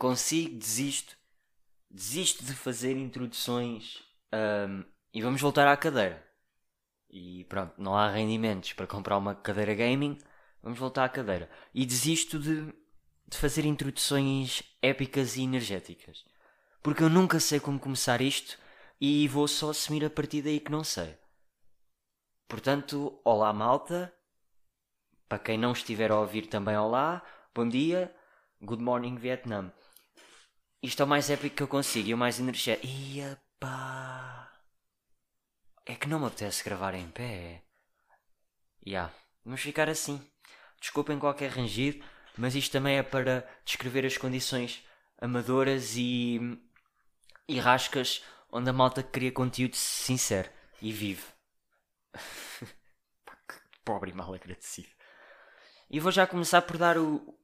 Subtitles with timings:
[0.00, 1.14] Consigo, desisto.
[1.90, 4.82] Desisto de fazer introduções um,
[5.12, 6.26] e vamos voltar à cadeira.
[7.10, 10.16] E pronto, não há rendimentos para comprar uma cadeira gaming,
[10.62, 11.50] vamos voltar à cadeira.
[11.74, 12.72] E desisto de,
[13.28, 16.24] de fazer introduções épicas e energéticas.
[16.82, 18.58] Porque eu nunca sei como começar isto
[18.98, 21.14] e vou só assumir a partir daí que não sei.
[22.48, 24.10] Portanto, olá malta.
[25.28, 27.22] Para quem não estiver a ouvir também olá,
[27.54, 28.10] bom dia,
[28.62, 29.70] good morning Vietnam.
[30.82, 32.86] Isto é o mais épico que eu consigo e o mais energético.
[32.86, 34.50] Ia pá.
[35.84, 37.62] É que não me apetece gravar em pé.
[38.86, 39.14] Ya, yeah.
[39.44, 40.24] vamos ficar assim.
[40.80, 42.02] Desculpem qualquer rangido,
[42.38, 44.82] mas isto também é para descrever as condições
[45.20, 46.40] amadoras e,
[47.46, 50.48] e rascas onde a malta cria conteúdo sincero
[50.80, 51.24] e vive.
[53.84, 54.88] Pobre e mal agradecido.
[55.90, 57.36] E vou já começar por dar o,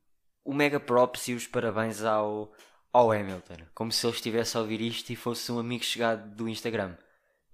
[0.42, 2.54] o mega props e os parabéns ao,
[2.96, 3.58] ao Hamilton.
[3.74, 6.96] Como se ele estivesse a ouvir isto e fosse um amigo chegado do Instagram.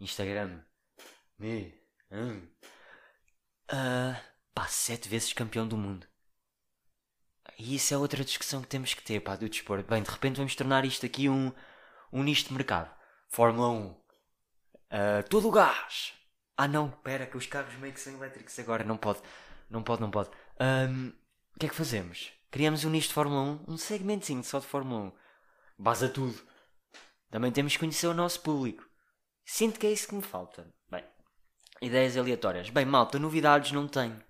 [0.00, 0.60] Instagram.
[1.36, 1.74] Me.
[2.12, 2.46] Hum.
[3.68, 4.16] Uh,
[4.54, 6.06] pá, sete vezes campeão do mundo.
[7.58, 9.90] E isso é outra discussão que temos que ter, pá, do desporto.
[9.90, 11.52] Bem, de repente vamos tornar isto aqui um,
[12.12, 12.94] um nicho de mercado.
[13.28, 13.86] Fórmula 1.
[13.86, 13.98] Uh,
[14.90, 16.12] ah, todo o gás.
[16.56, 18.84] Ah não, pera, que os carros meio que são elétricos agora.
[18.84, 19.20] Não pode.
[19.68, 20.30] Não pode, não pode.
[20.60, 21.08] Um,
[21.56, 22.30] o que é que fazemos?
[22.48, 25.21] Criamos um nicho de Fórmula 1, um segmentozinho só de Fórmula 1.
[25.78, 26.40] Base a tudo.
[27.30, 28.86] Também temos que conhecer o nosso público.
[29.44, 30.66] Sinto que é isso que me falta.
[30.90, 31.04] Bem,
[31.80, 32.70] ideias aleatórias.
[32.70, 34.22] Bem, malta, novidades não tenho.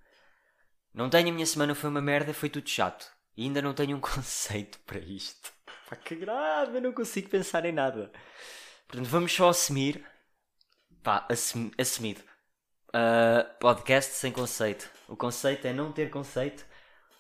[0.94, 3.10] Não tenho, a minha semana foi uma merda, foi tudo chato.
[3.36, 5.52] E ainda não tenho um conceito para isto.
[5.88, 8.12] Pá, que grave, eu não consigo pensar em nada.
[8.86, 10.06] Portanto, vamos só assumir.
[11.02, 12.20] Pá, assum, assumido.
[12.88, 14.90] Uh, podcast sem conceito.
[15.08, 16.64] O conceito é não ter conceito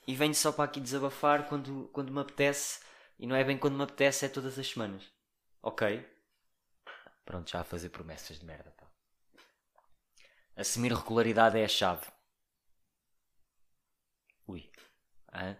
[0.06, 2.80] e venho só para aqui desabafar quando, quando me apetece.
[3.22, 5.08] E não é bem quando me apetece, é todas as semanas.
[5.62, 6.04] Ok?
[7.24, 8.72] Pronto, já a fazer promessas de merda.
[8.72, 8.90] Pá.
[10.56, 12.04] Assumir regularidade é a chave.
[14.48, 14.68] Ui.
[15.28, 15.54] Ah.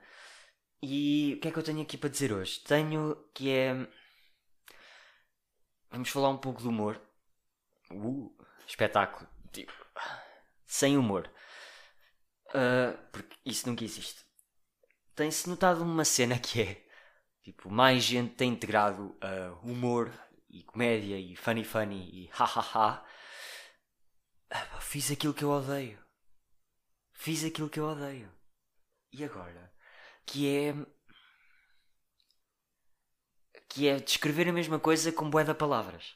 [0.82, 2.58] E o que é que eu tenho aqui para dizer hoje?
[2.64, 3.74] Tenho que é.
[5.88, 7.00] Vamos falar um pouco do humor.
[7.92, 8.36] Uh,
[8.66, 9.30] espetáculo.
[9.52, 9.72] Tipo,
[10.66, 11.32] sem humor.
[12.48, 14.26] Uh, porque isso nunca existe.
[15.14, 16.81] Tem-se notado uma cena que é.
[17.42, 20.12] Tipo, mais gente tem integrado uh, humor
[20.48, 23.04] e comédia e funny funny e hahaha.
[24.52, 25.98] Uh, fiz aquilo que eu odeio.
[27.12, 28.32] Fiz aquilo que eu odeio.
[29.12, 29.72] E agora?
[30.24, 30.74] Que é
[33.68, 36.14] que é descrever a mesma coisa com bué de palavras.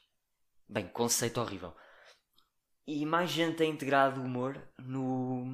[0.68, 1.74] Bem, conceito horrível.
[2.86, 5.44] E mais gente tem integrado humor no...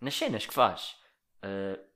[0.00, 0.96] nas cenas que faz.
[1.38, 1.91] Uh,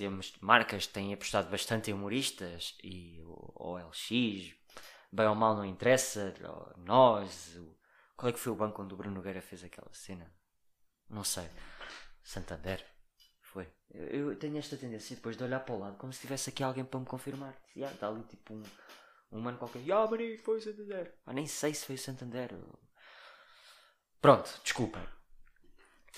[0.00, 4.54] temos marcas que têm apostado bastante em humoristas e o OLX,
[5.12, 6.32] bem ou mal não interessa,
[6.78, 7.76] nós, o...
[8.16, 10.32] qual é que foi o banco onde o Bruno Nogueira fez aquela cena?
[11.06, 11.46] Não sei.
[12.22, 12.82] Santander.
[13.42, 13.70] Foi.
[13.90, 16.84] Eu, tenho esta tendência depois de olhar para o lado como se tivesse aqui alguém
[16.84, 17.54] para me confirmar.
[17.76, 18.62] Yeah, está ali tipo um,
[19.32, 19.80] um mano qualquer.
[19.92, 21.14] Ah, Maria, foi o Santander.
[21.26, 22.56] Ah, nem sei se foi o Santander.
[24.18, 25.06] Pronto, desculpem.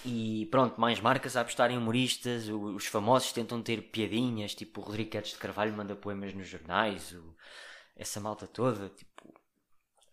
[0.04, 2.48] E pronto, mais marcas a apostar em humoristas.
[2.48, 7.12] Os famosos tentam ter piadinhas, tipo o Rodrigo de Carvalho manda poemas nos jornais.
[7.12, 7.36] O,
[7.96, 9.32] essa malta toda, tipo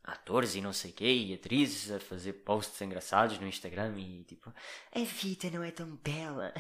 [0.03, 4.53] atores e não sei quê, e atrizes a fazer posts engraçados no Instagram e tipo,
[4.94, 6.53] a vida não é tão bela.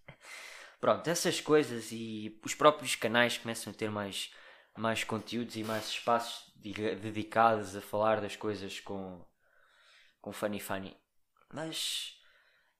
[0.80, 4.30] Pronto, essas coisas e os próprios canais começam a ter mais,
[4.76, 9.24] mais conteúdos e mais espaços dedicados a falar das coisas com,
[10.20, 10.96] com funny funny.
[11.52, 12.16] Mas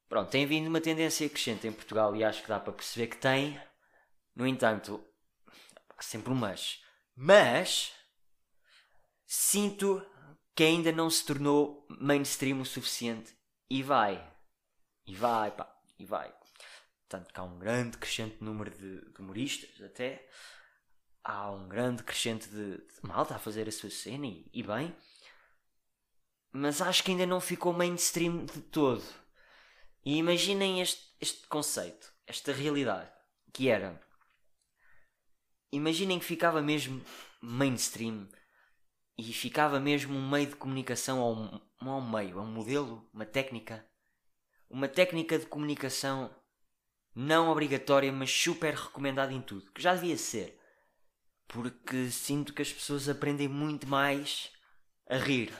[0.08, 3.16] pronto, tem vindo uma tendência crescente em Portugal e acho que dá para perceber que
[3.16, 3.60] tem.
[4.34, 5.02] No entanto,
[6.00, 6.82] sempre um mas.
[7.14, 7.92] Mas
[9.26, 10.04] sinto
[10.54, 13.36] que ainda não se tornou mainstream o suficiente.
[13.68, 14.26] E vai.
[15.06, 15.70] E vai, pá.
[15.98, 16.32] E vai.
[17.08, 20.28] Tanto que há um grande crescente número de, de humoristas, até.
[21.22, 24.94] Há um grande crescente de, de malta a fazer a sua cena, e, e bem.
[26.52, 29.04] Mas acho que ainda não ficou mainstream de todo.
[30.06, 33.10] E imaginem este, este conceito, esta realidade,
[33.52, 34.00] que era.
[35.72, 37.04] Imaginem que ficava mesmo
[37.42, 38.28] mainstream
[39.18, 43.26] e ficava mesmo um meio de comunicação um, não um meio, é um modelo, uma
[43.26, 43.84] técnica.
[44.70, 46.32] Uma técnica de comunicação
[47.12, 50.56] não obrigatória, mas super recomendada em tudo, que já devia ser.
[51.48, 54.52] Porque sinto que as pessoas aprendem muito mais
[55.10, 55.52] a rir.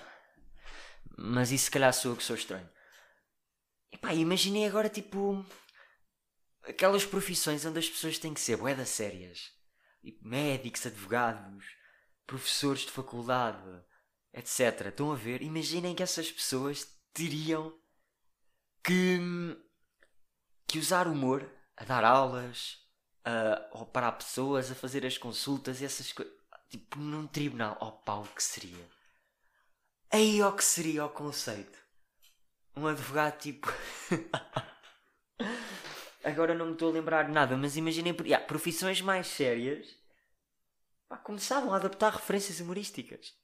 [1.19, 2.76] Mas isso se calhar sou eu que sou estranho.
[3.97, 5.43] E pá, imaginei agora tipo
[6.69, 9.51] aquelas profissões onde as pessoas têm que ser boedas sérias.
[10.05, 11.65] Tipo, médicos, advogados,
[12.27, 13.83] professores de faculdade,
[14.35, 14.89] etc.
[14.89, 15.41] Estão a ver?
[15.41, 17.75] Imaginem que essas pessoas teriam
[18.85, 19.19] que,
[20.69, 22.77] que usar humor a dar aulas,
[23.25, 26.35] a, ou parar pessoas, a fazer as consultas e essas coisas.
[26.69, 27.79] Tipo, num tribunal.
[27.81, 28.91] Oh pá, o que seria?
[30.11, 31.86] Aí o que seria o conceito?
[32.77, 33.73] Um advogado tipo.
[36.23, 39.97] Agora não me estou a lembrar de nada, mas imaginem yeah, profissões mais sérias
[41.09, 43.35] pá, começavam a adaptar referências humorísticas.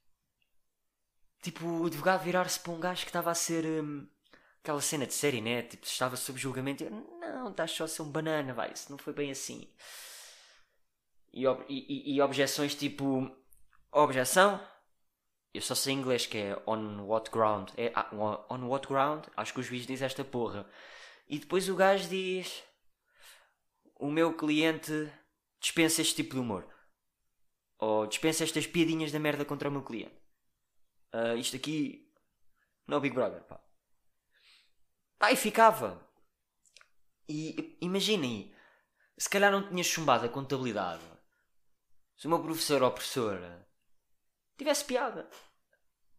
[1.43, 3.64] Tipo, o advogado virar-se para um gajo que estava a ser.
[3.64, 4.06] Hum,
[4.62, 5.62] aquela cena de série, né?
[5.62, 8.99] Tipo, estava sob julgamento e não, estás só a ser um banana, vai, isso não
[8.99, 9.69] foi bem assim.
[11.32, 13.31] E, e, e objeções tipo,
[13.90, 14.61] objeção,
[15.54, 18.08] eu só sei inglês que é on what ground, é ah,
[18.50, 20.66] on what ground, acho que o juiz diz esta porra.
[21.28, 22.62] E depois o gajo diz,
[23.96, 25.12] o meu cliente
[25.60, 26.66] dispensa este tipo de humor.
[27.78, 30.16] Ou dispensa estas piadinhas da merda contra o meu cliente.
[31.12, 32.10] Uh, isto aqui,
[32.87, 33.60] não Big Brother, pá.
[35.19, 36.08] Pá, e ficava.
[37.28, 38.54] E imaginem,
[39.19, 41.02] se calhar não tinha chumbado a contabilidade.
[42.16, 43.69] Se o meu professor ou professora
[44.62, 45.29] tivesse piada.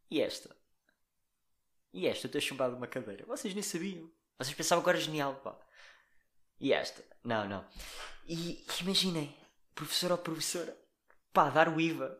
[0.10, 0.56] E esta?
[1.94, 2.28] E esta?
[2.28, 3.26] Eu ter chumbado uma cadeira.
[3.26, 4.12] Vocês nem sabiam.
[4.38, 5.58] Vocês pensavam que era genial, pá.
[6.60, 7.04] E esta?
[7.24, 7.66] Não, não.
[8.28, 9.36] E imaginem,
[9.76, 10.78] professor ou professora,
[11.32, 12.20] pá, dar o IVA.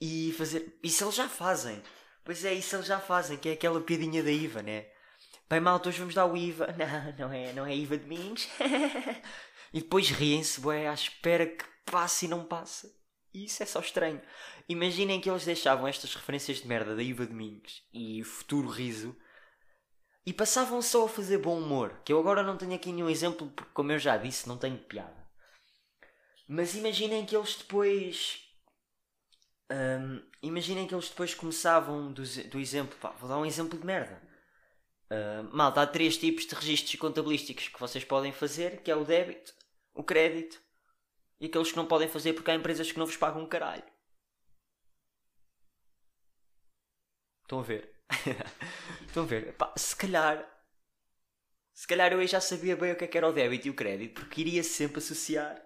[0.00, 0.78] E fazer.
[0.82, 1.82] Isso eles já fazem.
[2.24, 4.90] Pois é, isso eles já fazem, que é aquela piadinha da IVA, né?
[5.48, 6.68] Bem, malta, hoje vamos dar o IVA.
[7.18, 8.48] Não, não é, não é IVA de Domingos.
[9.72, 13.01] e depois riem-se, boé, à espera que passe e não passa.
[13.34, 14.20] E isso é só estranho.
[14.68, 19.16] Imaginem que eles deixavam estas referências de merda da Iva Domingos e futuro riso
[20.26, 22.00] e passavam só a fazer bom humor.
[22.04, 24.78] Que eu agora não tenho aqui nenhum exemplo, porque, como eu já disse, não tenho
[24.78, 25.22] piada.
[26.46, 28.46] Mas imaginem que eles depois.
[29.70, 32.96] Hum, imaginem que eles depois começavam do, do exemplo.
[33.00, 34.20] Pá, vou dar um exemplo de merda.
[35.10, 39.04] Uh, malta, há três tipos de registros contabilísticos que vocês podem fazer, que é o
[39.04, 39.52] débito,
[39.94, 40.61] o crédito
[41.42, 43.84] e aqueles que não podem fazer porque há empresas que não vos pagam um caralho.
[47.42, 47.94] Estão a ver?
[49.06, 49.48] Estão a ver?
[49.48, 50.48] Epá, se calhar
[51.74, 53.74] se calhar eu já sabia bem o que, é que era o débito e o
[53.74, 55.60] crédito porque iria sempre associar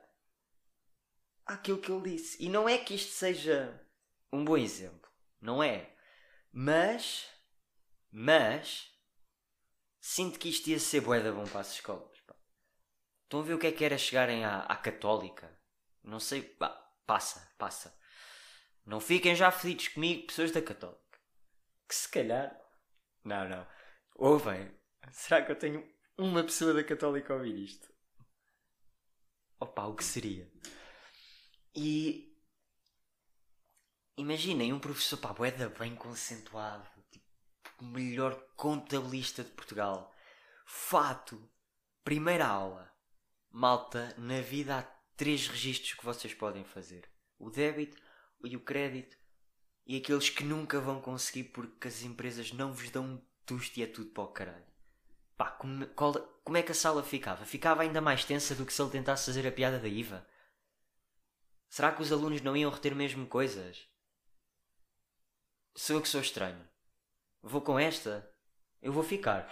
[1.44, 2.42] àquilo que ele disse.
[2.42, 3.80] E não é que isto seja
[4.32, 5.10] um bom exemplo.
[5.40, 5.94] Não é.
[6.50, 7.28] Mas
[8.10, 8.90] mas
[10.00, 12.16] Sinto que isto ia ser boeda bom para as escolas.
[13.24, 15.55] Estão a ver o que é que era chegarem à, à católica?
[16.06, 16.56] Não sei.
[17.06, 17.94] Passa, passa.
[18.84, 21.18] Não fiquem já fedidos comigo, pessoas da católica.
[21.88, 22.58] Que se calhar.
[23.24, 23.66] Não, não.
[24.14, 24.74] Ouvem.
[25.12, 25.86] Será que eu tenho
[26.16, 27.92] uma pessoa da católica a ouvir isto?
[29.60, 30.50] Opa, o que seria?
[31.74, 32.32] E.
[34.16, 36.88] Imaginem um professor, pá, boeda bem concentrado
[37.80, 40.14] o melhor contabilista de Portugal.
[40.64, 41.50] Fato.
[42.04, 42.92] Primeira aula.
[43.50, 44.78] Malta, na vida
[45.16, 48.00] três registros que vocês podem fazer: o débito
[48.44, 49.16] e o crédito,
[49.86, 53.82] e aqueles que nunca vão conseguir porque as empresas não vos dão um tusto e
[53.82, 54.66] é tudo para o caralho.
[55.36, 57.44] Pá, como, qual, como é que a sala ficava?
[57.44, 60.26] Ficava ainda mais tensa do que se ele tentasse fazer a piada da IVA?
[61.68, 63.86] Será que os alunos não iam reter mesmo coisas?
[65.74, 66.66] Sou eu que sou estranho.
[67.42, 68.28] Vou com esta?
[68.80, 69.46] Eu vou ficar.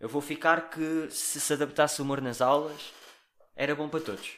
[0.00, 2.92] Eu vou ficar que se se adaptasse o humor nas aulas
[3.54, 4.37] era bom para todos.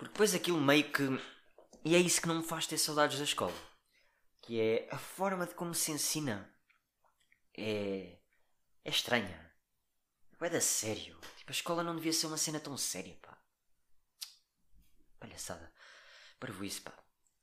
[0.00, 1.02] Porque depois aquilo meio que.
[1.84, 3.52] E é isso que não me faz ter saudades da escola.
[4.40, 6.50] Que é a forma de como se ensina.
[7.54, 8.16] É.
[8.82, 9.54] É estranha.
[10.40, 11.20] É da sério.
[11.36, 13.38] Tipo, a escola não devia ser uma cena tão séria, pá.
[15.18, 15.70] Palhaçada.
[16.38, 16.94] Para isso, pá.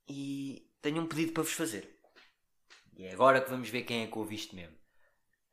[0.07, 2.01] E tenho um pedido para vos fazer.
[2.95, 4.75] E é agora que vamos ver quem é que ouve isto mesmo.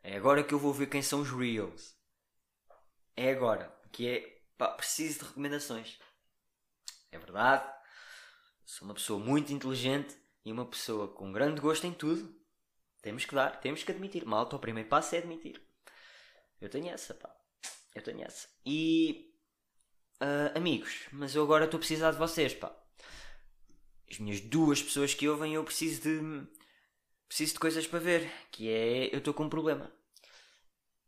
[0.03, 1.95] É agora que eu vou ver quem são os Reels.
[3.15, 3.79] É agora.
[3.93, 4.43] Que é.
[4.57, 5.99] Pá, preciso de recomendações.
[7.15, 7.71] É verdade.
[8.65, 12.35] Sou uma pessoa muito inteligente e uma pessoa com grande gosto em tudo.
[13.03, 14.25] Temos que dar, temos que admitir.
[14.25, 15.61] Malta, o primeiro passo é admitir.
[16.61, 17.35] Eu tenho essa, pá.
[17.95, 18.49] Eu tenho essa.
[18.65, 19.31] E.
[20.23, 22.75] Uh, amigos, mas eu agora estou a precisar de vocês, pá
[24.15, 26.47] as minhas duas pessoas que ouvem, eu preciso de.
[27.27, 28.31] preciso de coisas para ver.
[28.51, 29.15] Que é.
[29.15, 29.93] eu estou com um problema.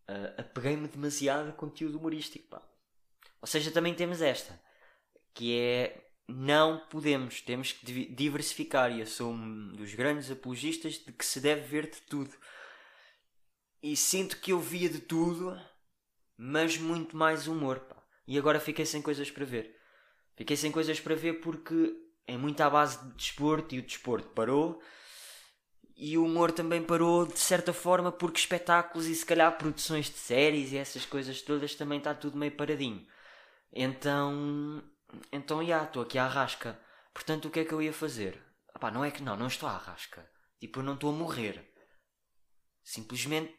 [0.08, 2.62] Uh, apeguei-me demasiado a conteúdo humorístico, pá.
[3.40, 4.60] Ou seja, também temos esta.
[5.36, 6.02] Que é.
[6.28, 8.90] Não podemos, temos que diversificar.
[8.90, 12.34] E eu sou um dos grandes apologistas de que se deve ver de tudo.
[13.80, 15.56] E sinto que eu via de tudo
[16.36, 17.96] mas muito mais humor, pá.
[18.26, 19.74] E agora fiquei sem coisas para ver.
[20.34, 21.94] Fiquei sem coisas para ver porque
[22.26, 24.80] é muito à base de desporto e o desporto parou.
[25.96, 30.18] E o humor também parou de certa forma porque espetáculos e se calhar produções de
[30.18, 33.06] séries e essas coisas todas também está tudo meio paradinho.
[33.72, 34.82] Então,
[35.32, 36.78] então já, estou aqui à rasca.
[37.12, 38.42] Portanto, o que é que eu ia fazer?
[38.74, 40.28] Epá, não é que não, não estou à rasca.
[40.60, 41.72] Tipo, eu não estou a morrer.
[42.82, 43.54] Simplesmente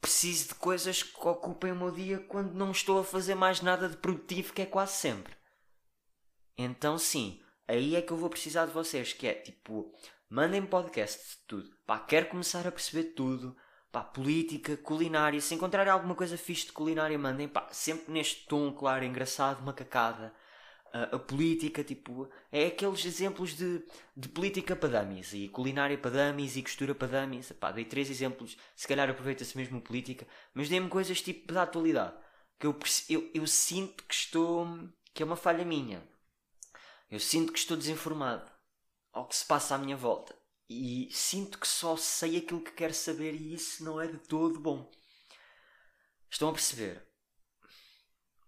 [0.00, 3.88] preciso de coisas que ocupem o meu dia quando não estou a fazer mais nada
[3.88, 5.36] de produtivo, que é quase sempre.
[6.56, 9.92] Então, sim, aí é que eu vou precisar de vocês, que é tipo,
[10.30, 11.70] mandem podcasts de tudo.
[11.86, 13.56] Pá, quero começar a perceber tudo.
[13.90, 15.40] Pá, política, culinária.
[15.40, 17.48] Se encontrarem alguma coisa fixe de culinária, mandem.
[17.48, 20.34] Pá, sempre neste tom, claro, engraçado, macacada
[20.92, 23.82] a, a, política, tipo, é aqueles exemplos de,
[24.16, 27.50] de política para dummies e culinária para dummies e costura para dummies.
[27.50, 32.16] Epá, dei três exemplos, se calhar aproveita-se mesmo política, mas dei-me coisas tipo da atualidade
[32.58, 32.78] que eu,
[33.08, 34.66] eu, eu sinto que estou,
[35.14, 36.06] que é uma falha minha.
[37.10, 38.50] Eu sinto que estou desinformado
[39.12, 40.36] ao que se passa à minha volta
[40.68, 44.60] e sinto que só sei aquilo que quero saber e isso não é de todo
[44.60, 44.90] bom.
[46.28, 47.06] Estão a perceber?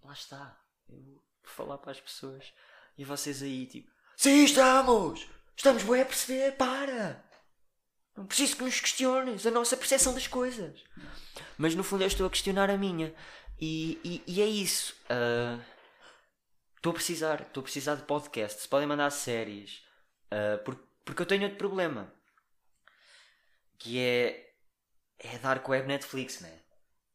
[0.02, 0.60] Lá está.
[0.88, 2.52] Eu falar para as pessoas
[2.96, 5.26] e vocês aí tipo Sim, estamos!
[5.56, 7.24] Estamos bem a perceber, para!
[8.16, 10.84] Não preciso que nos questiones a nossa percepção das coisas.
[11.56, 13.14] Mas no fundo eu estou a questionar a minha.
[13.58, 14.94] E, e, e é isso.
[15.04, 15.62] Uh,
[16.76, 17.40] estou a precisar.
[17.40, 18.66] Estou a precisar de podcasts.
[18.66, 19.82] Podem mandar séries.
[20.26, 22.12] Uh, porque, porque eu tenho outro problema.
[23.78, 24.52] Que é.
[25.18, 26.59] É dar com a web Netflix, né?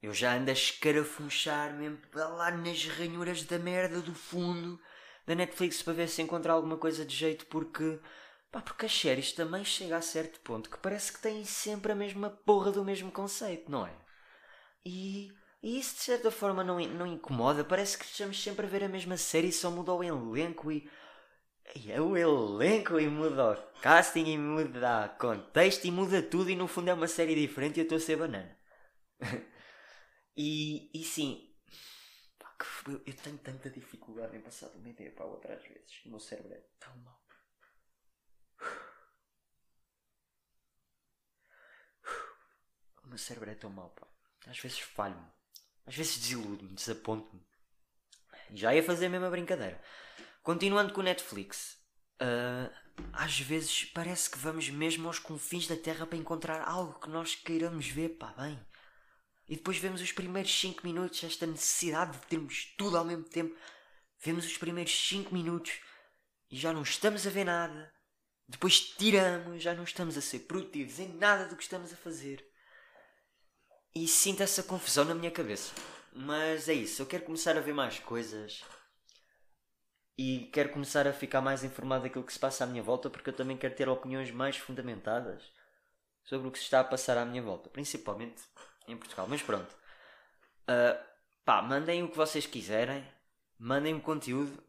[0.05, 4.79] Eu já ando a escarafunchar mesmo lá nas ranhuras da merda do fundo
[5.25, 7.99] da Netflix para ver se encontrar alguma coisa de jeito porque.
[8.51, 11.95] Pá, porque as séries também chega a certo ponto que parece que têm sempre a
[11.95, 13.91] mesma porra do mesmo conceito, não é?
[14.85, 15.31] E,
[15.63, 17.63] e isso de certa forma não, não incomoda.
[17.63, 20.87] Parece que estamos sempre a ver a mesma série só muda o elenco e.
[21.75, 26.51] E é o elenco e muda o casting e muda o contexto e muda tudo
[26.51, 28.55] e no fundo é uma série diferente e eu estou a ser banana.
[30.37, 31.55] E, e sim,
[32.87, 36.05] eu, eu, tenho tanta dificuldade em passar de uma ideia para outra às vezes.
[36.05, 37.25] O meu cérebro é tão mau.
[43.03, 44.07] O meu cérebro é tão mau, pá.
[44.47, 45.27] Às vezes falho-me.
[45.85, 47.45] Às vezes desiludo-me, desaponto-me.
[48.51, 49.79] Já ia fazer a mesma brincadeira.
[50.41, 51.77] Continuando com o Netflix.
[52.15, 52.73] Uh,
[53.13, 57.35] às vezes parece que vamos mesmo aos confins da Terra para encontrar algo que nós
[57.35, 58.59] queiramos ver, pá, bem.
[59.47, 63.55] E depois vemos os primeiros 5 minutos, esta necessidade de termos tudo ao mesmo tempo.
[64.19, 65.79] Vemos os primeiros 5 minutos
[66.49, 67.93] e já não estamos a ver nada.
[68.47, 72.45] Depois tiramos, já não estamos a ser produtivos em nada do que estamos a fazer.
[73.93, 75.73] E sinto essa confusão na minha cabeça.
[76.11, 78.63] Mas é isso, eu quero começar a ver mais coisas.
[80.17, 83.29] E quero começar a ficar mais informado daquilo que se passa à minha volta, porque
[83.29, 85.43] eu também quero ter opiniões mais fundamentadas
[86.23, 87.69] sobre o que se está a passar à minha volta.
[87.69, 88.41] Principalmente
[88.87, 89.27] em Portugal.
[89.29, 89.71] Mas pronto.
[90.63, 91.03] Uh,
[91.43, 93.05] pá, mandem o que vocês quiserem.
[93.57, 94.63] Mandem-me conteúdo.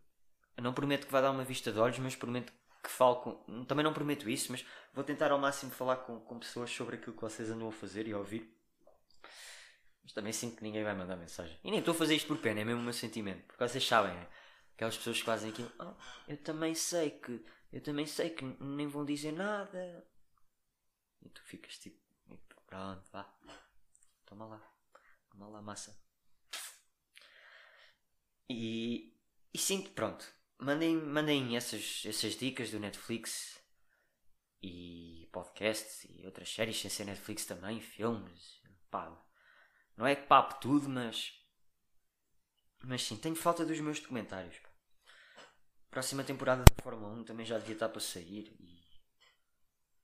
[0.56, 3.64] Eu não prometo que vai dar uma vista de olhos, mas prometo que falo com.
[3.64, 7.14] Também não prometo isso, mas vou tentar ao máximo falar com, com pessoas sobre aquilo
[7.14, 8.52] que vocês andam a fazer e a ouvir.
[10.02, 11.58] Mas também sinto que ninguém vai mandar mensagem.
[11.64, 13.44] E nem estou a fazer isto por pena, é mesmo o meu sentimento.
[13.44, 14.28] Porque vocês sabem, é?
[14.75, 15.73] Aquelas pessoas que fazem aquilo.
[15.80, 15.94] Oh,
[16.28, 17.44] eu também sei que.
[17.73, 20.06] Eu também sei que nem vão dizer nada.
[21.23, 21.99] E tu ficas tipo.
[22.66, 23.28] Pronto, vá.
[24.26, 24.73] Toma lá.
[25.30, 25.99] Toma lá, massa.
[28.49, 29.16] E,
[29.52, 30.26] e sim, pronto.
[30.59, 33.61] Mandem, mandem essas, essas dicas do Netflix
[34.62, 38.61] e podcasts e outras séries sem ser Netflix também, filmes.
[38.90, 39.16] Pá,
[39.97, 41.33] não é que papo tudo, mas.
[42.85, 44.56] Mas sim, tenho falta dos meus documentários.
[45.90, 48.75] Próxima temporada da Fórmula 1 também já devia estar para sair e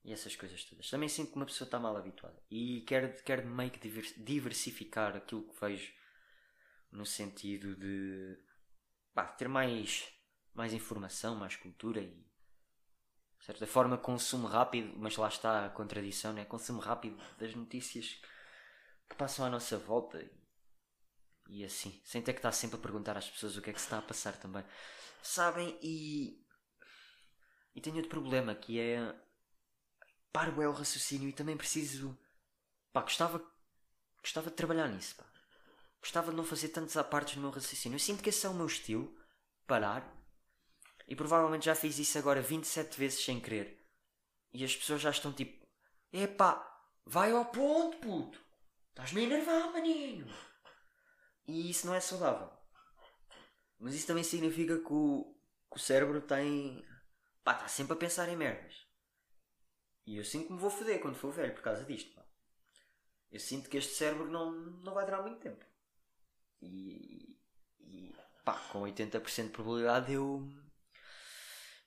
[0.05, 0.91] e essas coisas todas.
[0.91, 5.49] Também sinto que uma pessoa está mal habituada e quero, quero meio que diversificar aquilo
[5.49, 5.93] que vejo
[6.91, 8.37] no sentido de
[9.15, 10.13] pá, ter mais,
[10.55, 12.11] mais informação, mais cultura e
[13.39, 16.45] de certa forma consumo rápido, mas lá está a contradição, né?
[16.45, 18.21] consumo rápido das notícias
[19.09, 20.31] que passam à nossa volta e,
[21.49, 23.81] e assim, sem ter que estar sempre a perguntar às pessoas o que é que
[23.81, 24.65] se está a passar também.
[25.23, 25.77] Sabem?
[25.83, 26.41] E,
[27.75, 29.13] e tenho outro problema que é
[30.33, 32.19] paro é o raciocínio e também preciso.
[32.93, 33.45] Pá, gostava,
[34.21, 35.25] gostava de trabalhar nisso, pá.
[36.01, 37.97] Gostava de não fazer tantos apartes no meu raciocínio.
[37.97, 39.17] Eu sinto que esse é o meu estilo,
[39.67, 40.11] parar.
[41.07, 43.87] E provavelmente já fiz isso agora 27 vezes sem querer.
[44.53, 45.67] E as pessoas já estão tipo:
[46.13, 46.67] Epá,
[47.07, 48.41] vai ao ponto, puto.
[48.91, 50.27] Estás-me a enervar, maninho.
[51.47, 52.51] E, isso não é saudável.
[53.79, 55.35] Mas isso também significa que o,
[55.71, 56.85] que o cérebro tem.
[57.43, 58.82] pá, está sempre a pensar em merdas.
[60.07, 62.23] E eu sinto que me vou foder quando for velho por causa disto, pá.
[63.31, 65.65] Eu sinto que este cérebro não, não vai durar muito tempo.
[66.61, 67.39] E.
[67.81, 70.47] e pá, com 80% de probabilidade eu.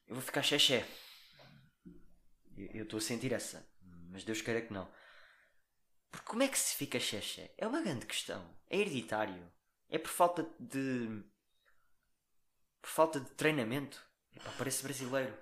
[0.07, 0.88] eu vou ficar xexé.
[2.57, 3.67] Eu estou a sentir essa.
[4.10, 4.91] Mas Deus queira que não.
[6.10, 7.53] Porque como é que se fica xexé?
[7.57, 8.57] É uma grande questão.
[8.67, 9.51] É hereditário.
[9.89, 11.24] É por falta de.
[12.81, 14.03] por falta de treinamento.
[14.34, 15.38] Epá, parece brasileiro.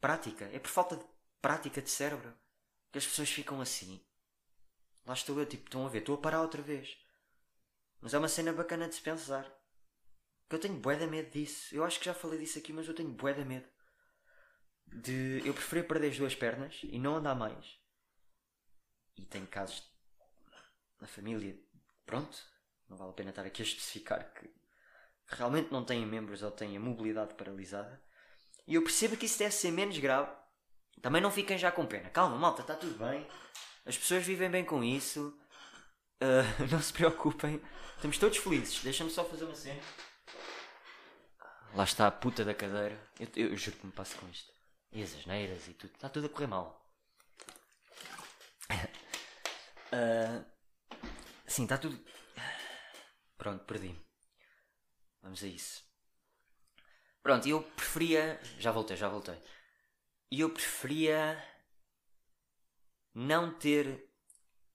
[0.00, 0.46] Prática.
[0.46, 1.04] É por falta de
[1.40, 2.34] prática de cérebro
[2.92, 4.04] que as pessoas ficam assim.
[5.06, 6.96] Lá estou eu, tipo, estão a ver, estou a parar outra vez.
[8.00, 9.50] Mas é uma cena bacana de se pensar.
[10.48, 11.74] Que eu tenho bué de medo disso.
[11.74, 13.68] Eu acho que já falei disso aqui, mas eu tenho bué de medo.
[14.86, 15.42] De.
[15.44, 17.78] Eu preferia perder as duas pernas e não andar mais.
[19.16, 19.88] E tenho casos
[21.00, 21.58] na família.
[22.04, 22.38] Pronto.
[22.88, 24.50] Não vale a pena estar aqui a especificar que
[25.26, 28.02] realmente não têm membros ou têm a mobilidade paralisada.
[28.66, 30.30] E eu percebo que isso deve ser menos grave.
[31.02, 32.10] Também não fiquem já com pena.
[32.10, 33.26] Calma, malta, está tudo bem.
[33.86, 35.36] As pessoas vivem bem com isso.
[36.22, 37.62] Uh, não se preocupem.
[37.96, 38.82] Estamos todos felizes.
[38.82, 39.80] Deixa-me só fazer uma cena.
[41.74, 43.00] Lá está a puta da cadeira.
[43.18, 44.52] Eu, eu, eu juro que me passo com isto.
[44.92, 45.94] E as asneiras e tudo.
[45.94, 46.80] Está tudo a correr mal.
[49.92, 50.44] Uh,
[51.46, 51.98] sim, está tudo.
[53.36, 53.98] Pronto, perdi.
[55.22, 55.82] Vamos a isso.
[57.22, 58.40] Pronto, eu preferia.
[58.58, 59.40] Já voltei, já voltei.
[60.30, 61.42] E eu preferia.
[63.12, 64.08] Não ter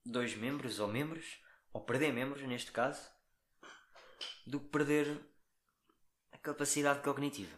[0.06, 1.40] dois membros ou membros,
[1.72, 3.10] ou perder membros neste caso,
[4.46, 5.20] do que perder
[6.32, 7.58] a capacidade cognitiva.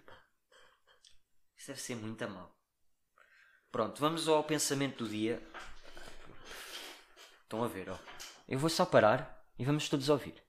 [1.58, 2.56] Isso deve ser muito a mal.
[3.71, 5.41] Pronto, vamos ao pensamento do dia.
[7.41, 7.98] Estão a ver, ó.
[8.48, 10.46] Eu vou só parar e vamos todos ouvir.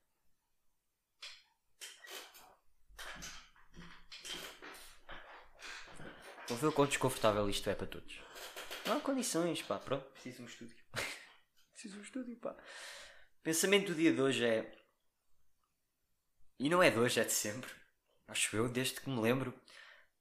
[6.51, 8.21] A ver o quão desconfortável isto é para todos.
[8.87, 9.79] Não há condições, pá.
[9.79, 10.77] Pronto, preciso de um estúdio.
[11.73, 12.57] preciso de um estúdio, pá.
[13.43, 14.75] Pensamento do dia de hoje é.
[16.59, 17.71] E não é de hoje, é de sempre.
[18.27, 19.55] Acho eu, desde que me lembro.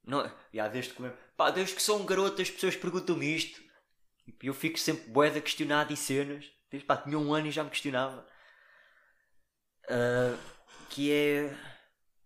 [0.04, 1.22] Não, já, desde que me lembro.
[1.34, 3.60] Pá, desde que sou um garoto as pessoas perguntam-me isto.
[4.26, 6.44] E eu fico sempre boeda questionado em cenas.
[6.70, 8.26] Desde, pá, tinha um ano e já me questionava.
[9.84, 10.38] Uh,
[10.90, 11.56] que é.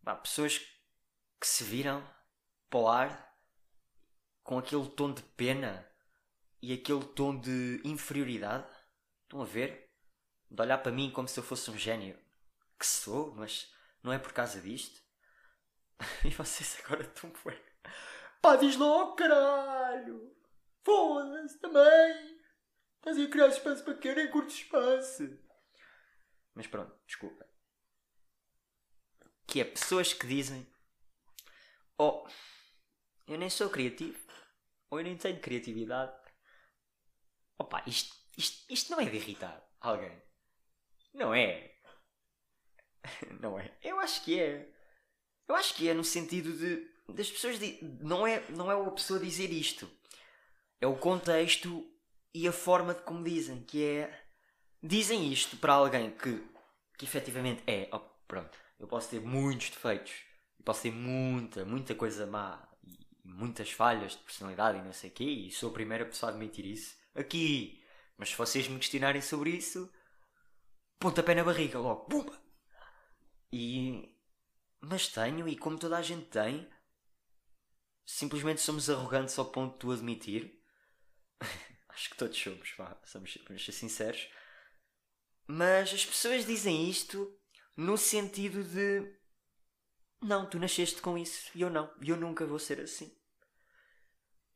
[0.03, 2.05] Pá, pessoas que se viram
[2.69, 3.32] para o ar
[4.43, 5.87] com aquele tom de pena
[6.61, 8.67] e aquele tom de inferioridade.
[9.25, 9.91] Estão a ver?
[10.51, 12.19] De olhar para mim como se eu fosse um gênio.
[12.79, 15.01] Que sou, mas não é por causa disto.
[16.25, 17.61] e vocês agora estão bem.
[18.41, 20.35] Pá, diz logo, caralho!
[20.85, 22.41] Foda-se também!
[22.97, 25.39] Estás a criar espaço para quem nem curto espaço.
[26.55, 27.47] Mas pronto, desculpa.
[29.47, 30.67] Que é pessoas que dizem:
[31.99, 32.27] Oh,
[33.27, 34.19] eu nem sou criativo.
[34.93, 36.13] Ou eu nem tenho criatividade.
[37.59, 40.23] Opa, isto, isto, isto não é de irritar alguém.
[41.15, 41.75] Não é.
[43.41, 43.75] Não é.
[43.83, 44.71] Eu acho que é.
[45.49, 46.87] Eu acho que é no sentido de.
[47.09, 47.59] Das pessoas.
[47.59, 49.91] De, não, é, não é a pessoa dizer isto.
[50.81, 51.91] É o contexto
[52.35, 53.65] e a forma de como dizem.
[53.65, 54.25] Que é.
[54.83, 56.47] Dizem isto para alguém que.
[56.99, 57.89] Que efetivamente é.
[57.93, 58.57] Oh, pronto.
[58.79, 60.13] Eu posso ter muitos defeitos.
[60.63, 62.72] Posso ter muita, muita coisa má.
[63.25, 65.25] Muitas falhas de personalidade e não sei o quê.
[65.25, 66.97] E sou a primeira pessoa a admitir isso.
[67.15, 67.83] Aqui.
[68.17, 69.93] Mas se vocês me questionarem sobre isso.
[70.99, 72.07] Pontapé na barriga logo.
[72.07, 72.41] Pumba!
[73.53, 74.17] E.
[74.81, 76.69] Mas tenho, e como toda a gente tem,
[78.05, 80.61] simplesmente somos arrogantes ao ponto de tu admitir.
[81.89, 84.29] Acho que todos somos, somos, vamos ser sinceros.
[85.47, 87.39] Mas as pessoas dizem isto
[87.77, 89.22] no sentido de.
[90.23, 91.93] Não, tu nasceste com isso e eu não.
[92.01, 93.13] E eu nunca vou ser assim.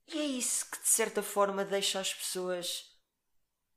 [0.06, 2.84] E é isso que de certa forma deixa as pessoas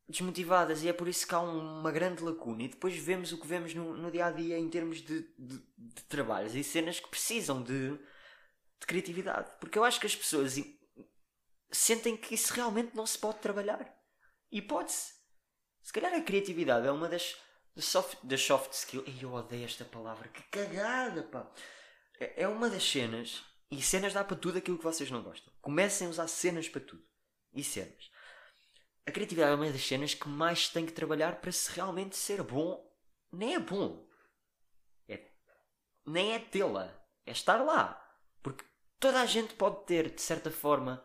[0.07, 2.63] desmotivadas e é por isso que há uma grande lacuna.
[2.63, 5.57] E depois vemos o que vemos no, no dia a dia em termos de, de,
[5.77, 9.51] de, trabalhos e cenas que precisam de, de criatividade.
[9.59, 10.55] Porque eu acho que as pessoas
[11.71, 13.95] sentem que isso realmente não se pode trabalhar.
[14.51, 15.13] E pode-se.
[15.81, 17.35] Se calhar a criatividade é uma das,
[17.75, 19.07] das, soft, das soft skills.
[19.07, 20.27] E eu odeio esta palavra.
[20.29, 21.51] Que cagada, pá.
[22.19, 23.43] É, é uma das cenas.
[23.71, 25.53] E cenas dá para tudo aquilo que vocês não gostam.
[25.61, 27.03] Comecem a usar cenas para tudo.
[27.53, 28.09] E cenas
[29.09, 32.43] a criatividade é uma das cenas que mais tem que trabalhar para se realmente ser
[32.43, 32.87] bom.
[33.31, 34.07] Nem é bom.
[35.07, 35.31] É,
[36.05, 36.95] nem é tê-la.
[37.25, 37.99] É estar lá.
[38.41, 38.63] Porque
[38.99, 41.03] toda a gente pode ter, de certa forma.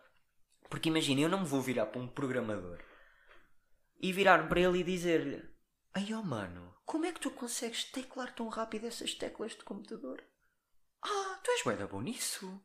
[0.68, 2.78] Porque imagina, eu não me vou virar para um programador
[4.00, 5.42] e virar-me para ele e dizer-lhe:
[5.94, 10.22] Ai oh mano, como é que tu consegues teclar tão rápido essas teclas de computador?
[11.04, 12.60] Ah, tu és bué bom nisso.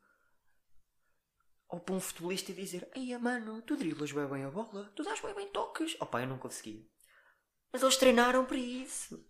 [1.68, 5.20] Ou para um futebolista dizer, ai mano, tu driblas bem bem a bola, tu dás
[5.20, 5.96] bem bem toques.
[5.96, 6.90] Pá, eu não consegui.
[7.72, 9.24] Mas eles treinaram para isso.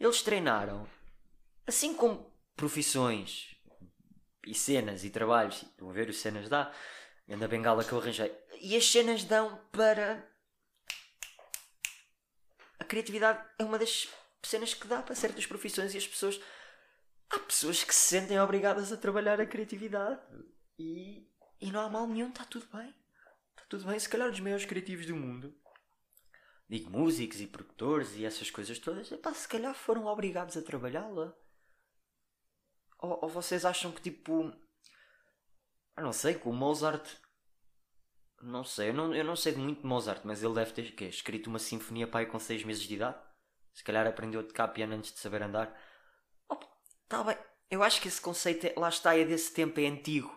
[0.00, 0.88] Eles treinaram.
[1.66, 3.54] Assim como profissões
[4.46, 6.72] e cenas e trabalhos, estão a ver os cenas dá,
[7.28, 8.34] anda bengala que eu arranjei.
[8.60, 10.26] E as cenas dão para
[12.78, 14.08] a criatividade é uma das
[14.42, 16.40] cenas que dá para certas profissões e as pessoas.
[17.32, 20.20] Há pessoas que se sentem obrigadas a trabalhar a criatividade
[20.78, 21.26] e,
[21.60, 22.94] e não há mal nenhum, está tudo bem.
[23.50, 23.98] Está tudo bem.
[23.98, 25.54] Se calhar os maiores criativos do mundo,
[26.68, 31.34] digo músicos e produtores e essas coisas todas, epá, se calhar foram obrigados a trabalhá-la.
[32.98, 34.52] Ou, ou vocês acham que tipo.
[35.96, 37.06] Eu não sei, que o Mozart
[38.42, 41.04] não sei, eu não, eu não sei muito de Mozart, mas ele deve ter que,
[41.04, 43.16] escrito uma sinfonia pai com 6 meses de idade.
[43.72, 45.72] Se calhar aprendeu a tocar piano antes de saber andar.
[47.12, 47.36] Oh, tá bem.
[47.70, 50.32] Eu acho que esse conceito, é, lá está, é desse tempo, é antigo.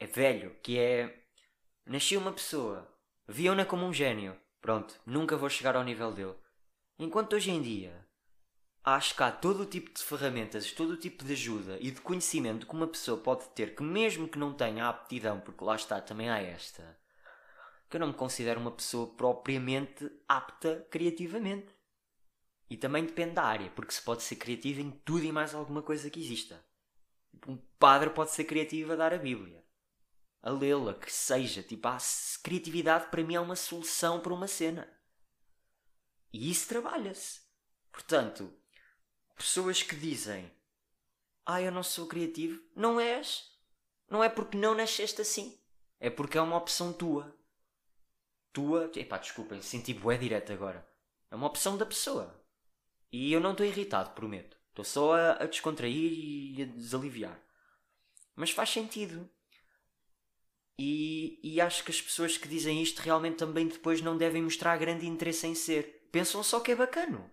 [0.00, 1.22] É velho, que é...
[1.86, 2.92] Nasceu uma pessoa,
[3.28, 4.36] viam-na como um gênio.
[4.60, 6.34] Pronto, nunca vou chegar ao nível dele.
[6.98, 8.04] Enquanto hoje em dia,
[8.82, 12.00] acho que há todo o tipo de ferramentas, todo o tipo de ajuda e de
[12.00, 16.00] conhecimento que uma pessoa pode ter, que mesmo que não tenha aptidão, porque lá está,
[16.00, 17.00] também há esta
[17.88, 21.66] que eu não me considero uma pessoa propriamente apta criativamente.
[22.72, 25.82] E também depende da área, porque se pode ser criativo em tudo e mais alguma
[25.82, 26.64] coisa que exista.
[27.46, 29.62] Um padre pode ser criativo a dar a Bíblia,
[30.40, 31.62] a lê-la, que seja.
[31.62, 31.98] Tipo, a
[32.42, 34.90] criatividade para mim é uma solução para uma cena.
[36.32, 37.42] E isso trabalha-se.
[37.90, 38.50] Portanto,
[39.36, 40.50] pessoas que dizem
[41.44, 43.52] Ah, eu não sou criativo, não és.
[44.08, 45.60] Não é porque não nasceste assim.
[46.00, 47.38] É porque é uma opção tua
[48.50, 48.90] tua.
[48.96, 50.88] Epá, desculpem, senti bué direto agora.
[51.30, 52.41] É uma opção da pessoa.
[53.12, 54.56] E eu não estou irritado, prometo.
[54.70, 57.38] Estou só a, a descontrair e a desaliviar.
[58.34, 59.28] Mas faz sentido.
[60.78, 64.78] E, e acho que as pessoas que dizem isto realmente também depois não devem mostrar
[64.78, 66.08] grande interesse em ser.
[66.10, 67.30] Pensam só que é bacano.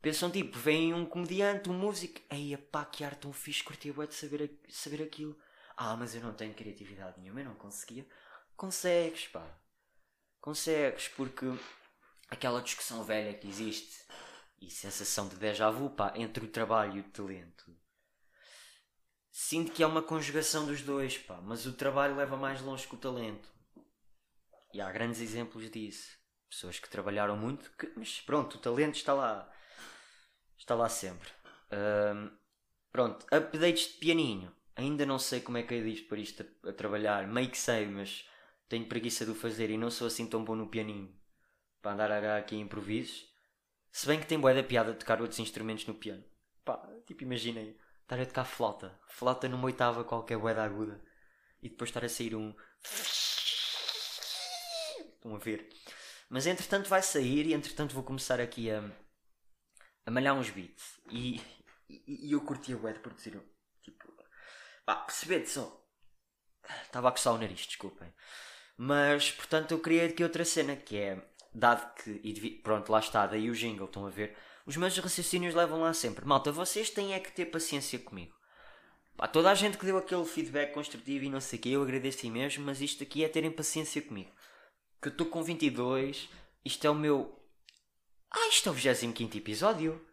[0.00, 2.20] Pensam tipo, vem um comediante, um músico.
[2.30, 5.38] Ei, pá, que arte tão fixe, curtia bué de saber, saber aquilo.
[5.76, 8.06] Ah, mas eu não tenho criatividade nenhuma, eu não conseguia.
[8.56, 9.46] Consegues, pá.
[10.40, 11.46] Consegues, porque
[12.30, 14.02] aquela discussão velha que existe
[14.62, 17.76] e sensação de déjà vu pá, entre o trabalho e o talento.
[19.30, 22.94] Sinto que é uma conjugação dos dois, pá, mas o trabalho leva mais longe que
[22.94, 23.50] o talento.
[24.72, 26.16] E há grandes exemplos disso.
[26.48, 29.50] Pessoas que trabalharam muito, que, mas pronto, o talento está lá.
[30.56, 31.28] Está lá sempre.
[31.72, 32.30] Um,
[32.92, 34.54] pronto, updates de pianinho.
[34.76, 37.26] Ainda não sei como é que é disto para isto a, a trabalhar.
[37.26, 38.28] Meio que sei, mas
[38.68, 41.14] tenho preguiça de o fazer e não sou assim tão bom no pianinho
[41.80, 43.31] para andar a aqui improvisos.
[43.92, 46.24] Se bem que tem boa da piada tocar outros instrumentos no piano.
[46.64, 51.00] Pá, tipo, imaginem estar a tocar flauta, flauta numa oitava qualquer boeda aguda
[51.62, 52.54] e depois estar a sair um.
[55.14, 55.68] Estão a ver?
[56.28, 58.82] Mas entretanto vai sair e entretanto vou começar aqui a,
[60.06, 61.36] a malhar uns beats e,
[61.88, 63.38] e, e eu curti a bué de produzir.
[63.82, 64.10] Tipo,
[64.86, 65.86] pá, percebete só.
[66.84, 68.12] Estava a coçar o nariz, desculpem.
[68.76, 71.16] Mas, portanto, eu criei aqui outra cena que é,
[71.54, 74.36] dado que, e pronto, lá está, daí o jingle, estão a ver?
[74.64, 76.24] Os meus raciocínios levam lá sempre.
[76.24, 78.34] Malta, vocês têm é que ter paciência comigo.
[79.16, 81.82] Pá, toda a gente que deu aquele feedback construtivo e não sei o que, eu
[81.82, 84.30] agradeço mesmo, mas isto aqui é terem paciência comigo.
[85.00, 86.28] Que eu estou com 22,
[86.64, 87.38] isto é o meu.
[88.30, 90.06] Ah, isto é o 25 episódio?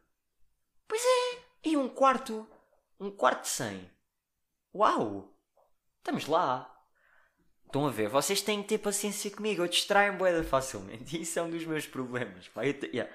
[0.87, 2.47] Pois é, e um quarto.
[2.99, 3.89] Um quarto de 100.
[4.75, 5.33] Uau!
[5.99, 6.78] Estamos lá.
[7.69, 8.09] Estão a ver?
[8.09, 9.61] Vocês têm que ter paciência comigo.
[9.61, 11.15] Eu distraio-me boeda facilmente.
[11.21, 12.47] Isso é um dos meus problemas.
[12.47, 12.65] Pá.
[12.65, 12.87] Eu te...
[12.87, 13.11] yeah.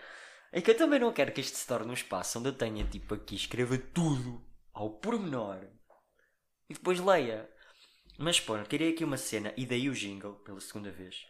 [0.52, 2.84] É que eu também não quero que este se torne um espaço onde eu tenha
[2.84, 4.40] tipo aqui, escreva tudo
[4.72, 5.58] ao pormenor
[6.70, 7.50] e depois leia.
[8.16, 11.26] Mas pô, queria aqui uma cena e daí o jingle, pela segunda vez,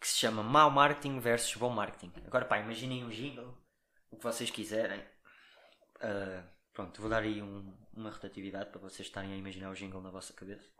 [0.00, 2.12] que se chama Mau Marketing versus Bom Marketing.
[2.24, 3.58] Agora pá, imaginem um jingle,
[4.12, 5.00] o que vocês quiserem.
[5.96, 10.00] Uh, pronto, vou dar aí um, uma rotatividade para vocês estarem a imaginar o jingle
[10.00, 10.75] na vossa cabeça.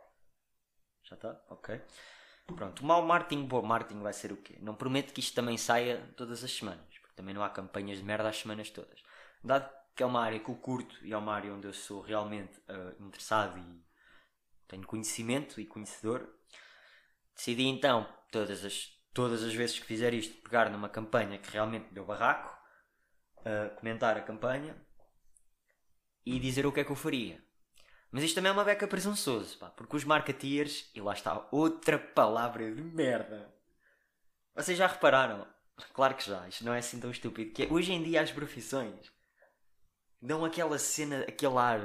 [1.09, 1.41] Já está?
[1.49, 1.81] Ok.
[2.55, 4.57] Pronto, mau marketing, bom marketing vai ser o quê?
[4.61, 8.03] Não prometo que isto também saia todas as semanas, porque também não há campanhas de
[8.03, 9.03] merda às semanas todas.
[9.43, 12.01] Dado que é uma área que eu curto e é uma área onde eu sou
[12.01, 13.83] realmente uh, interessado e
[14.67, 16.29] tenho conhecimento e conhecedor,
[17.35, 21.93] decidi então, todas as, todas as vezes que fizer isto, pegar numa campanha que realmente
[21.93, 22.55] deu barraco,
[23.39, 24.75] uh, comentar a campanha
[26.25, 27.43] e dizer o que é que eu faria.
[28.11, 31.99] Mas isto também é uma beca presunçoso, pá, porque os marketeers, e lá está outra
[31.99, 33.53] palavra de merda.
[34.55, 35.47] Vocês já repararam?
[35.93, 37.51] Claro que já, isto não é assim tão estúpido.
[37.51, 39.11] Que é, hoje em dia as profissões
[40.21, 41.79] dão aquela cena, aquele ar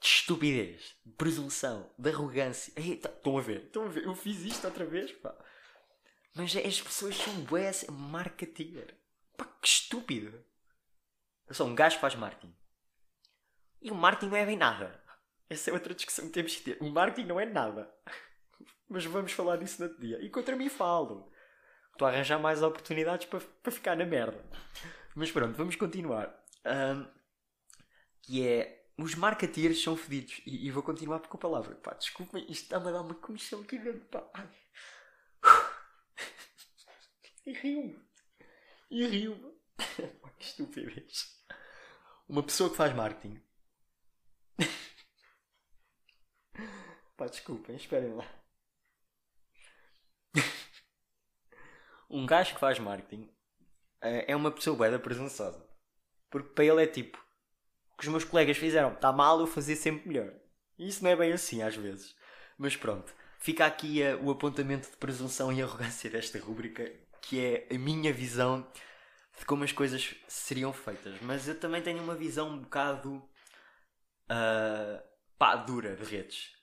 [0.00, 2.72] de estupidez, de presunção, de arrogância.
[2.76, 5.34] Eita, estão a ver, estão a ver, eu fiz isto outra vez, pá.
[6.34, 8.94] Mas as pessoas são bués marketeer.
[9.36, 10.44] Pá, que estúpido.
[11.48, 12.54] Eu sou um gajo que faz marketing.
[13.80, 15.02] E o marketing não é bem nada.
[15.48, 16.78] Essa é outra discussão que temos que ter.
[16.82, 17.92] O marketing não é nada.
[18.88, 20.20] Mas vamos falar disso no outro dia.
[20.22, 21.30] E contra mim falo.
[21.92, 24.44] Estou a arranjar mais oportunidades para, para ficar na merda.
[25.14, 26.34] Mas pronto, vamos continuar.
[26.64, 27.06] Um,
[28.22, 28.84] que é.
[28.98, 30.40] Os marketeers são fedidos.
[30.46, 31.74] E, e, vou continuar com a palavra.
[31.76, 34.00] Pá, desculpem, isto está-me a dar uma comissão aqui dentro.
[34.06, 34.30] Pá.
[37.46, 37.96] E rio-me.
[38.90, 39.54] E rio-me.
[40.38, 41.36] que estupidez.
[42.28, 43.40] Uma pessoa que faz marketing.
[47.16, 48.26] Pá, desculpem, esperem lá.
[52.10, 53.28] um gajo que faz marketing
[54.00, 55.66] é uma pessoa da presunçosa.
[56.30, 57.18] Porque para ele é tipo:
[57.92, 60.32] o que os meus colegas fizeram está mal, eu fazer sempre melhor.
[60.78, 62.14] E isso não é bem assim às vezes.
[62.58, 66.90] Mas pronto, fica aqui uh, o apontamento de presunção e arrogância desta rúbrica,
[67.22, 68.70] que é a minha visão
[69.38, 71.20] de como as coisas seriam feitas.
[71.22, 73.16] Mas eu também tenho uma visão um bocado
[74.30, 75.02] uh,
[75.38, 76.55] pá, dura de redes.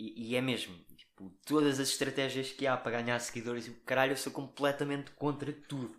[0.00, 0.76] E, é mesmo.
[0.96, 5.52] Tipo, todas as estratégias que há para ganhar seguidores e caralho, eu sou completamente contra
[5.52, 5.96] tudo.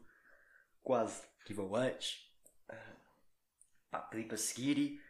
[0.81, 1.21] Quase.
[1.45, 2.19] Giveaways.
[2.69, 2.95] Uh,
[3.91, 5.01] pá, pedir para seguir e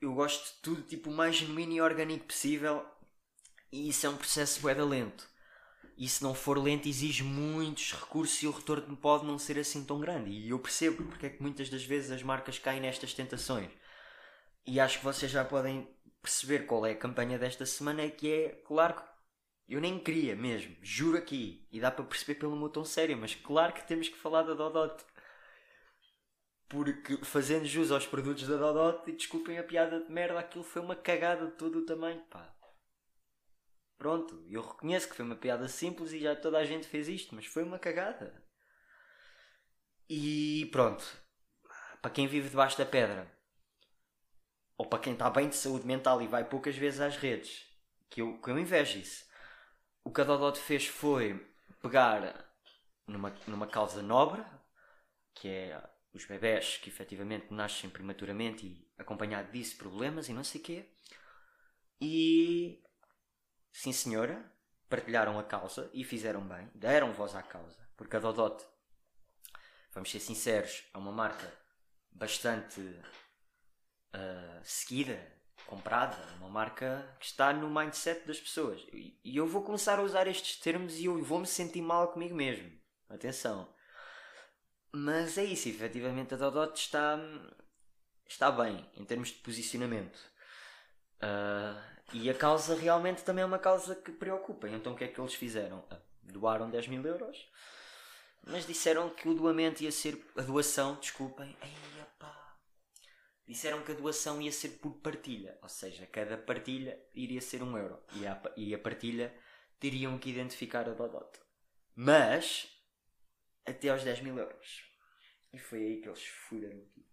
[0.00, 2.86] eu gosto de tudo tipo o mais genuíno e orgânico possível
[3.72, 5.26] e isso é um processo bué lento
[5.96, 9.84] e se não for lento exige muitos recursos e o retorno pode não ser assim
[9.84, 10.30] tão grande.
[10.30, 13.70] E eu percebo porque é que muitas das vezes as marcas caem nestas tentações.
[14.66, 15.88] E acho que vocês já podem
[16.24, 19.02] perceber qual é a campanha desta semana, é que é, claro que
[19.68, 23.34] eu nem queria mesmo, juro aqui, e dá para perceber pelo meu tom sério, mas
[23.34, 25.04] claro que temos que falar da Dodot.
[26.66, 30.80] Porque fazendo jus aos produtos da Dodot, e desculpem a piada de merda, aquilo foi
[30.80, 32.50] uma cagada de todo o tamanho, pá.
[33.98, 37.34] Pronto, eu reconheço que foi uma piada simples e já toda a gente fez isto,
[37.34, 38.42] mas foi uma cagada.
[40.08, 41.04] E pronto,
[42.02, 43.30] para quem vive debaixo da pedra,
[44.76, 47.66] ou para quem está bem de saúde mental e vai poucas vezes às redes,
[48.10, 49.24] que eu, que eu invejo isso.
[50.02, 51.38] O que a Dodot fez foi
[51.80, 52.50] pegar
[53.06, 54.44] numa, numa causa nobre,
[55.34, 55.82] que é
[56.12, 60.94] os bebés que efetivamente nascem prematuramente e acompanhado disso problemas e não sei o quê,
[62.00, 62.82] e
[63.72, 64.52] sim senhora,
[64.88, 68.64] partilharam a causa e fizeram bem, deram voz à causa, porque a Dodot,
[69.92, 71.52] vamos ser sinceros, é uma marca
[72.12, 72.80] bastante
[74.14, 75.20] uh, seguida,
[75.66, 78.80] comprada, uma marca que está no mindset das pessoas.
[78.92, 82.70] E, eu vou começar a usar estes termos e eu vou-me sentir mal comigo mesmo.
[83.08, 83.68] Atenção.
[84.92, 87.18] Mas é isso, efetivamente a Dodot está,
[88.28, 90.18] está bem em termos de posicionamento.
[91.16, 94.68] Uh, e a causa realmente também é uma causa que preocupa.
[94.68, 95.84] Então o que é que eles fizeram?
[95.90, 97.48] Ah, doaram 10 mil euros,
[98.46, 100.22] mas disseram que o doamento ia ser.
[100.36, 101.52] A doação, desculpem.
[101.54, 101.66] Pá.
[103.46, 107.76] Disseram que a doação ia ser por partilha, ou seja, cada partilha iria ser um
[107.76, 109.34] euro e a, e a partilha
[109.78, 111.38] teriam que identificar a Dodot.
[111.94, 112.74] Mas
[113.66, 114.90] até aos 10 mil euros.
[115.52, 117.06] E foi aí que eles fuderam tudo.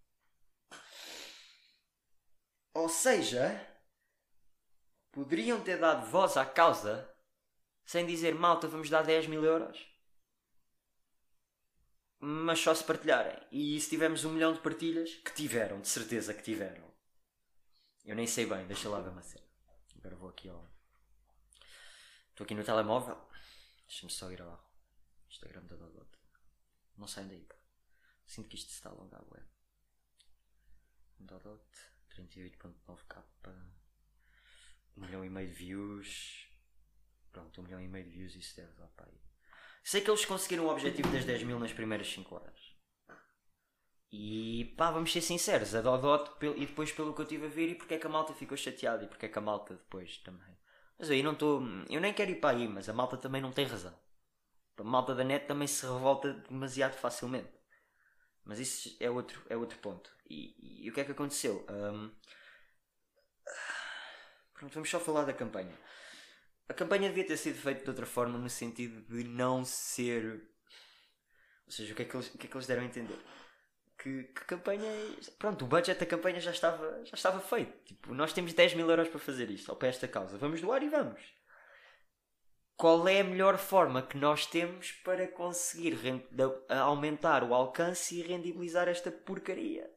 [2.74, 3.60] Ou seja,
[5.10, 7.08] poderiam ter dado voz à causa
[7.84, 9.91] sem dizer malta, vamos dar 10 mil euros.
[12.24, 13.36] Mas só se partilharem.
[13.50, 16.88] E se tivermos um milhão de partilhas, que tiveram, de certeza que tiveram.
[18.04, 19.44] Eu nem sei bem, deixa lá ver uma cena.
[19.98, 20.64] Agora vou aqui ao.
[22.30, 23.20] Estou aqui no telemóvel.
[23.88, 24.72] Deixa-me só ir ao
[25.28, 26.18] Instagram da Dodot.
[26.96, 27.48] Não saem daí.
[28.24, 29.42] Sinto que isto se está a alongar, ué.
[31.18, 31.66] Dodot
[32.16, 33.22] 38.9k
[34.96, 36.48] um milhão e meio de views.
[37.32, 39.31] Pronto, um milhão e meio de views isso deve dar para aí.
[39.82, 42.60] Sei que eles conseguiram o objetivo das 10 mil nas primeiras 5 horas.
[44.10, 47.68] E pá, vamos ser sinceros, a Dodot, e depois pelo que eu estive a ver,
[47.70, 50.18] e porque é que a malta ficou chateada, e porque é que a malta depois
[50.18, 50.56] também.
[50.98, 51.62] Mas aí não estou.
[51.88, 53.94] Eu nem quero ir para aí, mas a malta também não tem razão.
[54.76, 57.50] A malta da net também se revolta demasiado facilmente.
[58.44, 60.10] Mas isso é outro, é outro ponto.
[60.28, 61.64] E, e o que é que aconteceu?
[61.70, 62.10] Um,
[64.62, 65.76] Pronto, vamos só falar da campanha.
[66.68, 70.48] A campanha devia ter sido feita de outra forma, no sentido de não ser.
[71.66, 73.18] Ou seja, o que é que eles, o que é que eles deram a entender?
[73.98, 74.88] Que, que campanha.
[74.90, 77.72] É Pronto, o budget da campanha já estava, já estava feito.
[77.84, 80.38] Tipo, nós temos 10 mil euros para fazer isto, ou para esta causa.
[80.38, 81.20] Vamos doar e vamos.
[82.76, 85.96] qual é a melhor forma que nós temos para conseguir
[86.68, 89.88] aumentar o alcance e rendibilizar esta porcaria.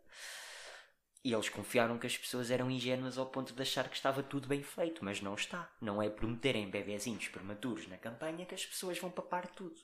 [1.26, 4.48] E eles confiaram que as pessoas eram ingênuas ao ponto de achar que estava tudo
[4.48, 5.68] bem feito, mas não está.
[5.82, 9.76] Não é por meterem bebezinhos prematuros na campanha que as pessoas vão papar tudo.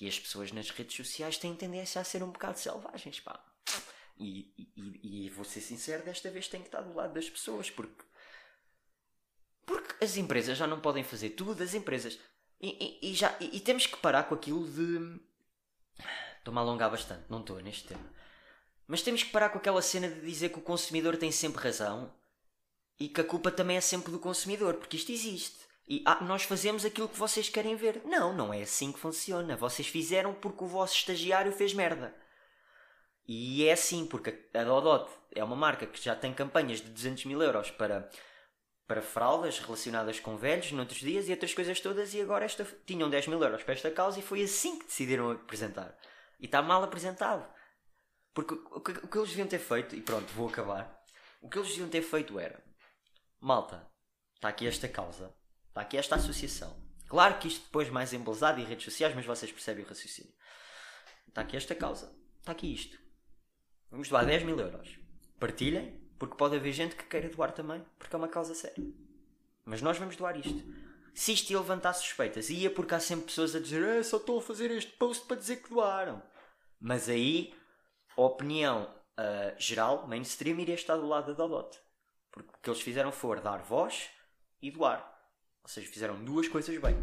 [0.00, 3.44] E as pessoas nas redes sociais têm tendência a ser um bocado selvagens, pá.
[4.16, 7.68] E, e, e vou ser sincero, desta vez tenho que estar do lado das pessoas,
[7.68, 8.04] porque
[9.66, 12.16] porque as empresas já não podem fazer tudo, as empresas.
[12.60, 15.20] E, e, e já, e, temos que parar com aquilo de.
[16.38, 18.19] Estou-me a alongar bastante, não estou neste tema.
[18.90, 22.12] Mas temos que parar com aquela cena de dizer que o consumidor tem sempre razão
[22.98, 25.60] e que a culpa também é sempre do consumidor, porque isto existe.
[25.88, 28.02] E ah, nós fazemos aquilo que vocês querem ver.
[28.04, 29.56] Não, não é assim que funciona.
[29.56, 32.12] Vocês fizeram porque o vosso estagiário fez merda.
[33.28, 37.26] E é assim, porque a Dodot é uma marca que já tem campanhas de 200
[37.26, 38.10] mil euros para
[38.88, 43.08] para fraldas relacionadas com velhos noutros dias e outras coisas todas e agora esta, tinham
[43.08, 45.96] 10 mil euros para esta causa e foi assim que decidiram apresentar.
[46.40, 47.48] E está mal apresentado.
[48.32, 51.04] Porque o que, o que eles deviam ter feito, e pronto, vou acabar.
[51.40, 52.62] O que eles deviam ter feito era:
[53.40, 53.86] malta,
[54.34, 55.34] está aqui esta causa,
[55.68, 56.76] está aqui esta associação.
[57.08, 60.32] Claro que isto depois mais embelezado em redes sociais, mas vocês percebem o raciocínio.
[61.26, 62.98] Está aqui esta causa, está aqui isto.
[63.90, 64.96] Vamos doar 10 mil euros.
[65.40, 68.84] Partilhem, porque pode haver gente que queira doar também, porque é uma causa séria.
[69.64, 70.62] Mas nós vamos doar isto.
[71.12, 74.38] Se isto ia levantar suspeitas, ia porque há sempre pessoas a dizer eh, só estou
[74.38, 76.22] a fazer este post para dizer que doaram.
[76.80, 77.54] Mas aí,
[78.16, 78.84] a opinião
[79.18, 81.78] uh, geral, mainstream, iria estar do lado da Dodot.
[82.30, 84.10] Porque o que eles fizeram foi dar voz
[84.62, 85.00] e doar.
[85.62, 86.96] Ou seja, fizeram duas coisas bem.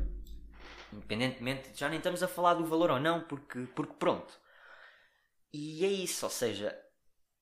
[0.94, 4.40] Independentemente, já nem estamos a falar do valor ou não, porque, porque pronto.
[5.54, 6.78] E é isso, ou seja,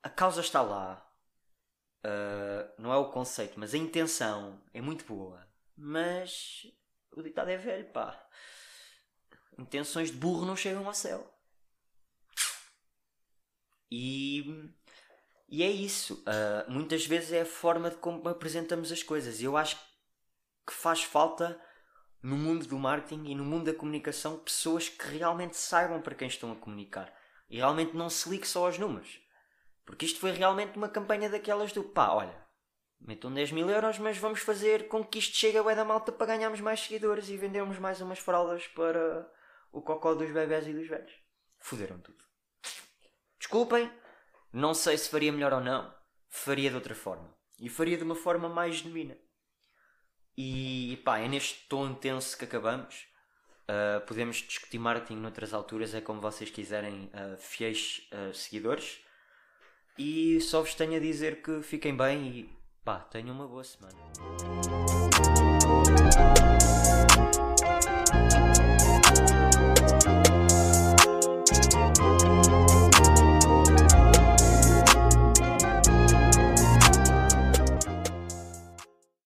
[0.01, 1.05] a causa está lá,
[2.05, 5.43] Uh, não é o conceito, mas a intenção é muito boa.
[5.75, 6.67] Mas
[7.11, 8.23] o ditado é velho, pá.
[9.57, 11.34] Intenções de burro não chegam ao céu.
[13.91, 14.71] E,
[15.47, 16.23] e é isso.
[16.23, 19.41] Uh, muitas vezes é a forma de como apresentamos as coisas.
[19.41, 19.77] E eu acho
[20.65, 21.59] que faz falta
[22.21, 26.27] no mundo do marketing e no mundo da comunicação pessoas que realmente saibam para quem
[26.27, 27.13] estão a comunicar.
[27.49, 29.19] E realmente não se ligue só aos números.
[29.85, 32.35] Porque isto foi realmente uma campanha daquelas do pá, olha,
[32.99, 36.25] metam 10 mil euros, mas vamos fazer com que isto chegue a da malta para
[36.25, 39.31] ganharmos mais seguidores e vendermos mais umas fraldas para
[39.71, 41.13] o cocó dos bebés e dos velhos.
[41.59, 42.23] Fuderam tudo.
[43.45, 43.91] Desculpem,
[44.51, 45.93] não sei se faria melhor ou não,
[46.27, 47.31] faria de outra forma.
[47.59, 49.15] E faria de uma forma mais genuína.
[50.35, 53.05] E pá, é neste tom intenso que acabamos.
[53.69, 58.99] Uh, podemos discutir marketing noutras alturas, é como vocês quiserem, uh, fiéis uh, seguidores.
[59.95, 62.49] E só vos tenho a dizer que fiquem bem e
[62.83, 63.95] pá, tenham uma boa semana.